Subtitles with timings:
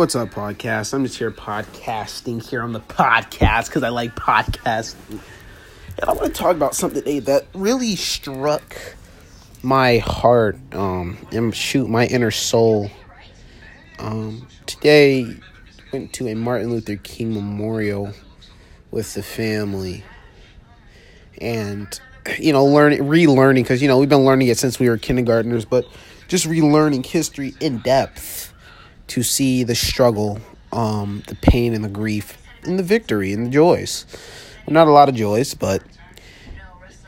[0.00, 0.94] What's up, podcast?
[0.94, 4.96] I'm just here podcasting here on the podcast because I like podcasting.
[5.10, 8.96] And I want to talk about something today that really struck
[9.62, 12.90] my heart, um, and shoot, my inner soul.
[13.98, 15.36] Um, today,
[15.92, 18.14] went to a Martin Luther King memorial
[18.90, 20.02] with the family,
[21.42, 22.00] and
[22.38, 25.66] you know, learning, relearning, because you know we've been learning it since we were kindergartners,
[25.66, 25.86] but
[26.26, 28.49] just relearning history in depth
[29.10, 30.40] to see the struggle,
[30.72, 34.06] um, the pain and the grief, and the victory and the joys.
[34.68, 35.82] Not a lot of joys, but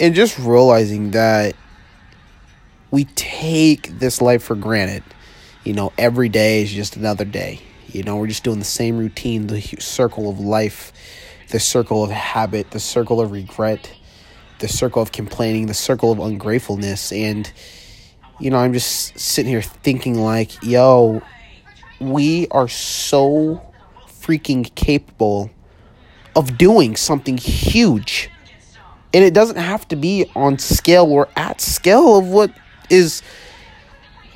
[0.00, 1.54] and just realizing that
[2.90, 5.04] we take this life for granted.
[5.64, 7.60] You know, every day is just another day.
[7.86, 10.92] You know, we're just doing the same routine, the circle of life,
[11.50, 13.92] the circle of habit, the circle of regret,
[14.58, 17.12] the circle of complaining, the circle of ungratefulness.
[17.12, 17.52] And,
[18.40, 21.22] you know, I'm just sitting here thinking, like, yo,
[22.02, 23.62] we are so
[24.06, 25.50] freaking capable
[26.34, 28.30] of doing something huge.
[29.14, 32.50] And it doesn't have to be on scale or at scale of what
[32.88, 33.22] is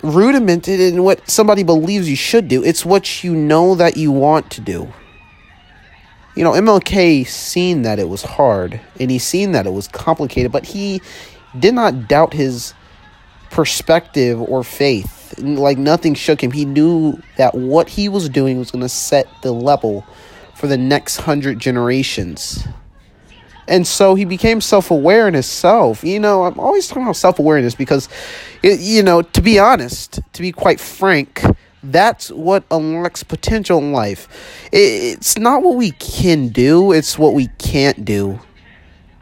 [0.00, 2.62] rudimented in what somebody believes you should do.
[2.62, 4.92] It's what you know that you want to do.
[6.36, 10.52] You know, MLK seen that it was hard and he seen that it was complicated,
[10.52, 11.02] but he
[11.58, 12.72] did not doubt his
[13.50, 15.19] perspective or faith.
[15.40, 16.50] Like nothing shook him.
[16.50, 20.04] He knew that what he was doing was going to set the level
[20.54, 22.66] for the next hundred generations.
[23.68, 26.02] And so he became self aware in himself.
[26.02, 28.08] You know, I'm always talking about self awareness because,
[28.62, 31.42] it, you know, to be honest, to be quite frank,
[31.82, 34.28] that's what unlocks potential in life.
[34.72, 38.40] It, it's not what we can do, it's what we can't do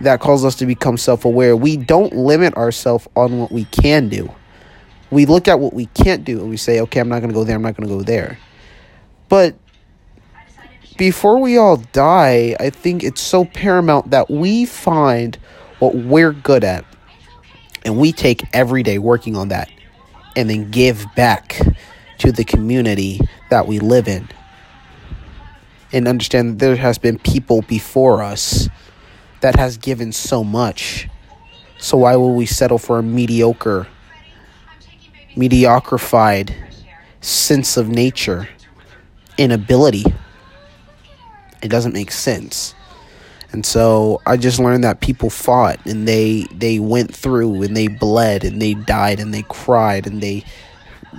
[0.00, 1.56] that calls us to become self aware.
[1.56, 4.32] We don't limit ourselves on what we can do.
[5.14, 7.34] We look at what we can't do and we say, okay, I'm not going to
[7.34, 8.38] go there, I'm not going to go there.
[9.28, 9.54] But
[10.98, 15.36] before we all die, I think it's so paramount that we find
[15.78, 16.84] what we're good at
[17.84, 19.70] and we take every day working on that
[20.36, 21.60] and then give back
[22.18, 23.20] to the community
[23.50, 24.28] that we live in.
[25.92, 28.68] And understand that there has been people before us
[29.42, 31.08] that has given so much.
[31.78, 33.86] So why will we settle for a mediocre,
[35.34, 36.54] mediocrified
[37.20, 38.48] sense of nature,
[39.38, 40.04] inability?
[41.62, 42.74] It doesn't make sense.
[43.54, 47.86] And so I just learned that people fought and they they went through and they
[47.86, 50.44] bled and they died and they cried and they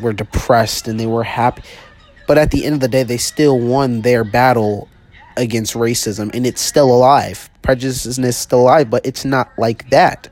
[0.02, 1.64] were depressed and they were happy.
[2.28, 4.90] But at the end of the day they still won their battle
[5.38, 7.50] against racism and it's still alive.
[7.62, 10.28] Prejudice is still alive, but it's not like that.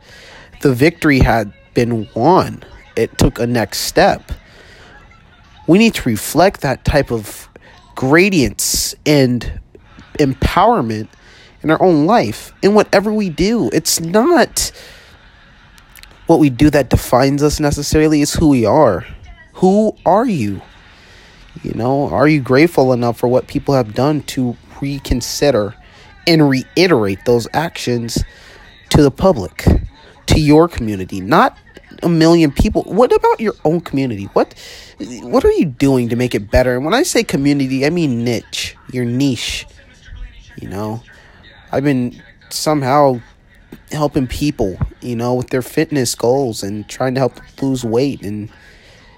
[0.60, 2.64] The victory had been won.
[2.96, 4.32] It took a next step.
[5.68, 7.50] We need to reflect that type of
[7.96, 9.60] gradients and
[10.20, 11.08] empowerment
[11.62, 13.70] in our own life in whatever we do.
[13.72, 14.72] It's not
[16.28, 19.06] what we do that defines us necessarily, it's who we are.
[19.54, 20.62] Who are you?
[21.64, 25.76] You know, are you grateful enough for what people have done to reconsider
[26.28, 28.24] and reiterate those actions
[28.90, 29.66] to the public,
[30.28, 31.58] to your community, not
[32.02, 32.84] a million people.
[32.84, 34.26] What about your own community?
[34.34, 34.54] What
[35.22, 36.76] what are you doing to make it better?
[36.76, 39.66] And when I say community, I mean niche, your niche.
[40.62, 41.04] You know,
[41.72, 43.22] I've been somehow
[43.92, 48.50] helping people, you know, with their fitness goals and trying to help lose weight and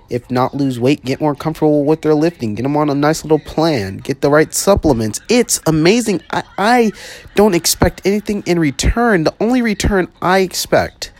[0.09, 3.23] if not lose weight, get more comfortable with their lifting, get them on a nice
[3.23, 5.19] little plan, get the right supplements.
[5.29, 6.21] It's amazing.
[6.31, 6.91] I, I
[7.33, 9.23] don't expect anything in return.
[9.23, 11.11] The only return I expect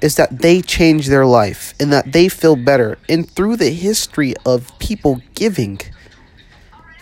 [0.00, 2.98] is that they change their life and that they feel better.
[3.08, 5.80] And through the history of people giving,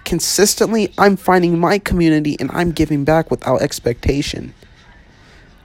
[0.04, 4.54] consistently, I'm finding my community and I'm giving back without expectation.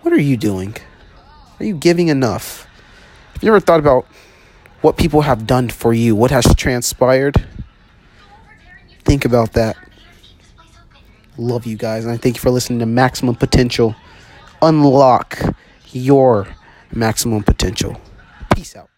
[0.02, 0.76] What are you doing?
[1.60, 2.68] Are you giving enough?
[3.34, 4.06] Have you ever thought about
[4.82, 7.46] what people have done for you, what has transpired?
[9.04, 9.76] Think about that.
[11.38, 13.96] Love you guys, and I thank you for listening to Maximum Potential.
[14.62, 15.40] Unlock
[15.92, 16.48] your
[16.92, 18.00] maximum potential.
[18.56, 18.90] Peace out.